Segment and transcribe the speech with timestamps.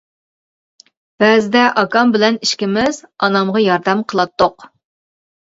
[1.23, 4.69] بەزىدە ئاكام بىلەن ئىككىمىز ئانامغا ياردەم قىلاتتۇق.